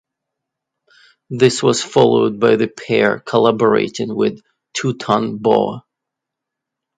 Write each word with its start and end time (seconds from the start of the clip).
This 1.29 1.61
was 1.61 1.83
followed 1.83 2.39
by 2.39 2.55
the 2.55 2.67
pair 2.67 3.19
collaborating 3.19 4.15
with 4.15 4.41
Two 4.73 4.95
Ton 4.95 5.37
Boa. 5.37 5.85